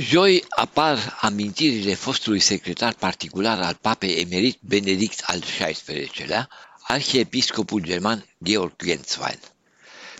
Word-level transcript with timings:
Joi 0.00 0.44
apar 0.48 1.18
amintirile 1.20 1.94
fostului 1.94 2.40
secretar 2.40 2.92
particular 2.94 3.60
al 3.60 3.78
papei 3.80 4.14
emerit 4.14 4.58
Benedict 4.60 5.22
al 5.26 5.40
XVI-lea, 5.40 6.48
arhiepiscopul 6.82 7.80
german 7.82 8.26
Georg 8.44 8.72
Genswein. 8.84 9.38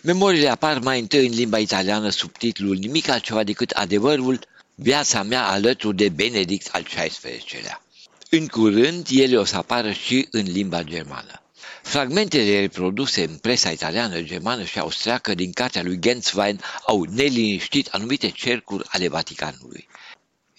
Memoriile 0.03 0.49
apar 0.49 0.79
mai 0.79 1.01
întâi 1.01 1.27
în 1.27 1.33
limba 1.33 1.59
italiană 1.59 2.09
sub 2.09 2.33
titlul 2.39 2.77
Nimic 2.77 3.09
altceva 3.09 3.45
decât 3.45 3.71
adevărul, 3.71 4.39
viața 4.75 5.23
mea 5.23 5.47
alături 5.47 5.97
de 5.97 6.09
Benedict 6.09 6.69
al 6.73 6.83
XVI-lea. 6.83 7.83
În 8.31 8.47
curând, 8.47 9.07
ele 9.11 9.37
o 9.37 9.45
să 9.45 9.57
apară 9.57 9.93
și 9.93 10.29
în 10.31 10.43
limba 10.43 10.83
germană. 10.83 11.43
Fragmentele 11.83 12.61
reproduse 12.61 13.23
în 13.23 13.37
presa 13.37 13.71
italiană, 13.71 14.21
germană 14.23 14.65
și 14.65 14.79
austriacă 14.79 15.35
din 15.35 15.53
cartea 15.53 15.83
lui 15.83 15.99
Genswein 15.99 16.61
au 16.87 17.03
neliniștit 17.03 17.89
anumite 17.89 18.29
cercuri 18.29 18.85
ale 18.89 19.09
Vaticanului. 19.09 19.89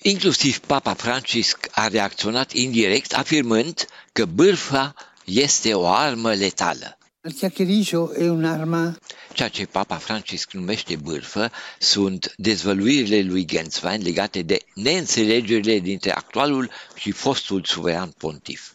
Inclusiv 0.01 0.59
Papa 0.59 0.93
Francisc 0.93 1.67
a 1.71 1.87
reacționat 1.87 2.51
indirect 2.51 3.13
afirmând 3.13 3.87
că 4.11 4.25
bârfa 4.25 4.93
este 5.25 5.73
o 5.73 5.87
armă 5.87 6.33
letală. 6.33 6.97
Il 7.23 7.33
chiacchieriggio 7.33 8.11
è 8.13 8.27
un'arma 8.27 8.97
Ceea 9.33 9.49
ce 9.49 9.65
Papa 9.65 9.97
Francisc 9.97 10.51
numește 10.51 10.95
bârfă 10.95 11.51
sunt 11.79 12.33
dezvăluirile 12.37 13.21
lui 13.21 13.45
Genswein 13.45 14.01
legate 14.01 14.41
de 14.41 14.57
neînțelegerile 14.73 15.79
dintre 15.79 16.11
actualul 16.11 16.69
și 16.95 17.11
fostul 17.11 17.63
suveran 17.63 18.09
pontif. 18.17 18.71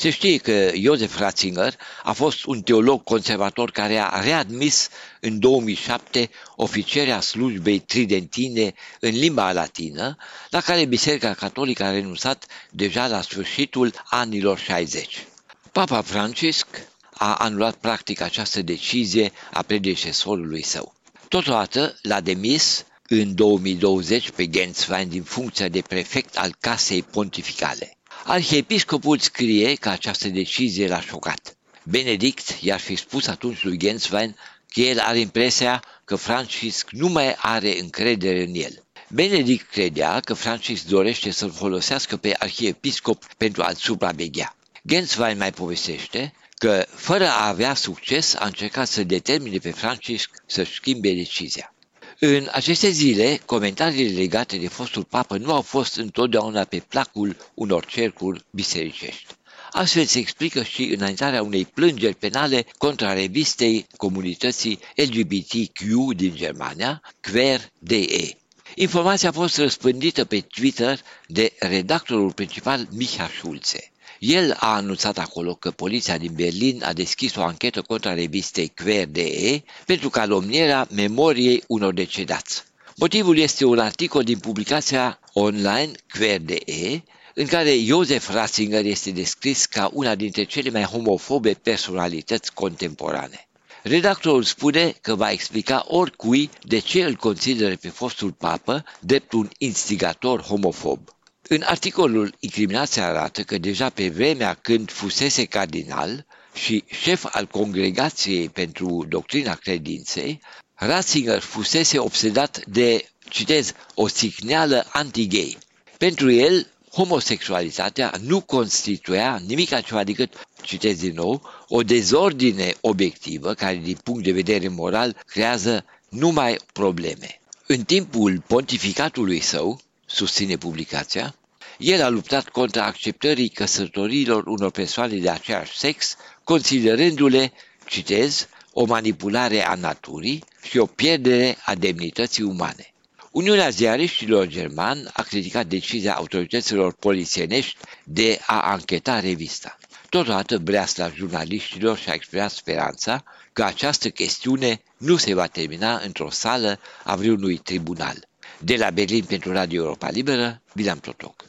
Se 0.00 0.10
știe 0.10 0.36
că 0.36 0.70
Josef 0.74 1.18
Ratzinger 1.18 1.74
a 2.02 2.12
fost 2.12 2.44
un 2.44 2.62
teolog 2.62 3.04
conservator 3.04 3.70
care 3.70 3.96
a 3.98 4.20
readmis 4.20 4.88
în 5.20 5.38
2007 5.38 6.30
oficierea 6.56 7.20
slujbei 7.20 7.78
tridentine 7.78 8.74
în 9.00 9.10
limba 9.10 9.52
latină, 9.52 10.16
la 10.50 10.60
care 10.60 10.84
Biserica 10.84 11.34
Catolică 11.34 11.84
a 11.84 11.90
renunțat 11.90 12.46
deja 12.70 13.06
la 13.06 13.20
sfârșitul 13.20 13.92
anilor 14.04 14.58
60. 14.58 15.26
Papa 15.72 16.02
Francisc 16.02 16.66
a 17.14 17.34
anulat 17.34 17.74
practic 17.74 18.20
această 18.20 18.62
decizie 18.62 19.32
a 19.52 19.62
predecesorului 19.62 20.62
său. 20.62 20.94
Totodată 21.28 21.98
l-a 22.02 22.20
demis 22.20 22.84
în 23.08 23.34
2020 23.34 24.30
pe 24.30 24.48
Genswein 24.48 25.08
din 25.08 25.22
funcția 25.22 25.68
de 25.68 25.80
prefect 25.80 26.36
al 26.36 26.54
Casei 26.60 27.02
Pontificale. 27.02 27.97
Arhiepiscopul 28.24 29.18
scrie 29.18 29.74
că 29.74 29.88
această 29.88 30.28
decizie 30.28 30.88
l-a 30.88 31.00
șocat. 31.00 31.56
Benedict 31.82 32.58
i-ar 32.60 32.80
fi 32.80 32.96
spus 32.96 33.26
atunci 33.26 33.62
lui 33.62 33.78
Genswein 33.78 34.36
că 34.72 34.80
el 34.80 34.98
are 34.98 35.18
impresia 35.18 35.84
că 36.04 36.16
Francisc 36.16 36.90
nu 36.90 37.08
mai 37.08 37.34
are 37.38 37.78
încredere 37.80 38.42
în 38.42 38.54
el. 38.54 38.84
Benedict 39.08 39.70
credea 39.70 40.20
că 40.20 40.34
Francisc 40.34 40.84
dorește 40.84 41.30
să-l 41.30 41.50
folosească 41.52 42.16
pe 42.16 42.34
arhiepiscop 42.38 43.24
pentru 43.36 43.62
a-l 43.62 43.74
supraveghea. 43.74 44.56
Genswein 44.86 45.36
mai 45.36 45.52
povestește 45.52 46.34
că, 46.58 46.86
fără 46.94 47.26
a 47.26 47.46
avea 47.46 47.74
succes, 47.74 48.34
a 48.34 48.46
încercat 48.46 48.88
să 48.88 49.02
determine 49.02 49.58
pe 49.58 49.70
Francisc 49.70 50.30
să 50.46 50.62
schimbe 50.64 51.12
decizia. 51.12 51.74
În 52.20 52.48
aceste 52.52 52.90
zile, 52.90 53.40
comentariile 53.46 54.18
legate 54.20 54.56
de 54.56 54.68
fostul 54.68 55.04
papă 55.04 55.36
nu 55.36 55.52
au 55.52 55.62
fost 55.62 55.96
întotdeauna 55.96 56.64
pe 56.64 56.82
placul 56.88 57.36
unor 57.54 57.84
cercuri 57.84 58.44
bisericești. 58.50 59.26
Astfel 59.70 60.04
se 60.04 60.18
explică 60.18 60.62
și 60.62 60.82
înaintarea 60.84 61.42
unei 61.42 61.64
plângeri 61.64 62.14
penale 62.14 62.66
contra 62.78 63.12
revistei 63.12 63.86
comunității 63.96 64.78
LGBTQ 64.94 65.80
din 66.16 66.34
Germania, 66.34 67.02
Quer.de. 67.30 68.36
Informația 68.74 69.28
a 69.28 69.32
fost 69.32 69.56
răspândită 69.56 70.24
pe 70.24 70.40
Twitter 70.40 71.00
de 71.26 71.52
redactorul 71.58 72.32
principal 72.32 72.88
Micha 72.90 73.30
Schulze. 73.38 73.90
El 74.18 74.56
a 74.58 74.74
anunțat 74.74 75.18
acolo 75.18 75.54
că 75.54 75.70
poliția 75.70 76.18
din 76.18 76.32
Berlin 76.34 76.82
a 76.84 76.92
deschis 76.92 77.34
o 77.34 77.42
anchetă 77.42 77.82
contra 77.82 78.14
revistei 78.14 78.72
Quer.de 78.82 79.62
pentru 79.86 80.08
calomnierea 80.08 80.86
memoriei 80.90 81.62
unor 81.66 81.92
decedați. 81.94 82.62
Motivul 82.96 83.38
este 83.38 83.64
un 83.64 83.78
articol 83.78 84.22
din 84.22 84.38
publicația 84.38 85.18
online 85.32 85.90
Quer.de 86.18 87.02
în 87.34 87.46
care 87.46 87.78
Josef 87.78 88.30
Ratzinger 88.30 88.84
este 88.84 89.10
descris 89.10 89.64
ca 89.66 89.90
una 89.92 90.14
dintre 90.14 90.44
cele 90.44 90.70
mai 90.70 90.82
homofobe 90.82 91.52
personalități 91.52 92.52
contemporane. 92.54 93.48
Redactorul 93.82 94.42
spune 94.42 94.94
că 95.00 95.14
va 95.14 95.30
explica 95.30 95.84
oricui 95.88 96.50
de 96.62 96.78
ce 96.78 97.04
îl 97.04 97.14
consideră 97.14 97.76
pe 97.76 97.88
fostul 97.88 98.32
papă 98.32 98.84
drept 99.00 99.32
un 99.32 99.48
instigator 99.58 100.40
homofob. 100.40 101.00
În 101.50 101.62
articolul, 101.66 102.34
incriminația 102.40 103.06
arată 103.06 103.42
că 103.42 103.58
deja 103.58 103.88
pe 103.90 104.08
vremea 104.08 104.54
când 104.54 104.90
fusese 104.90 105.44
cardinal 105.44 106.26
și 106.54 106.84
șef 106.86 107.26
al 107.30 107.46
Congregației 107.46 108.48
pentru 108.48 109.04
Doctrina 109.08 109.54
Credinței, 109.54 110.40
Ratzinger 110.74 111.40
fusese 111.40 111.98
obsedat 111.98 112.64
de, 112.66 113.08
citez, 113.28 113.72
o 113.94 114.06
sicneală 114.06 114.86
anti-gay. 114.92 115.58
Pentru 115.98 116.30
el, 116.30 116.66
homosexualitatea 116.92 118.12
nu 118.20 118.40
constituia 118.40 119.40
nimic 119.46 119.72
altceva 119.72 120.04
decât, 120.04 120.46
citez 120.62 120.98
din 121.00 121.12
nou, 121.14 121.42
o 121.68 121.82
dezordine 121.82 122.74
obiectivă 122.80 123.54
care, 123.54 123.76
din 123.76 123.98
punct 124.04 124.22
de 124.24 124.32
vedere 124.32 124.68
moral, 124.68 125.22
creează 125.26 125.84
numai 126.08 126.58
probleme. 126.72 127.40
În 127.66 127.82
timpul 127.82 128.42
pontificatului 128.46 129.40
său, 129.40 129.80
susține 130.08 130.56
publicația, 130.56 131.34
el 131.78 132.02
a 132.02 132.08
luptat 132.08 132.48
contra 132.48 132.84
acceptării 132.84 133.48
căsătorilor 133.48 134.46
unor 134.46 134.70
persoane 134.70 135.16
de 135.16 135.30
aceeași 135.30 135.78
sex, 135.78 136.16
considerându-le, 136.44 137.52
citez, 137.86 138.48
o 138.72 138.84
manipulare 138.84 139.66
a 139.66 139.74
naturii 139.74 140.44
și 140.62 140.78
o 140.78 140.86
pierdere 140.86 141.56
a 141.64 141.74
demnității 141.74 142.42
umane. 142.42 142.92
Uniunea 143.30 143.68
Ziariștilor 143.68 144.46
German 144.46 145.10
a 145.12 145.22
criticat 145.22 145.66
decizia 145.66 146.14
autorităților 146.14 146.94
polițienești 146.94 147.76
de 148.04 148.40
a 148.46 148.60
ancheta 148.60 149.20
revista. 149.20 149.78
Totodată 150.08 150.58
breasla 150.58 151.10
jurnaliștilor 151.14 151.98
și-a 151.98 152.12
exprimat 152.12 152.50
speranța 152.50 153.24
că 153.52 153.64
această 153.64 154.08
chestiune 154.10 154.82
nu 154.96 155.16
se 155.16 155.34
va 155.34 155.46
termina 155.46 156.00
într-o 156.04 156.30
sală 156.30 156.80
a 157.04 157.16
vreunui 157.16 157.56
tribunal. 157.56 158.27
De 158.60 158.76
la 158.76 158.90
Berlin 158.90 159.24
pentru 159.24 159.52
Radio 159.52 159.82
Europa 159.82 160.08
Liberă, 160.10 160.60
Bilam 160.74 160.98
Totoc. 160.98 161.46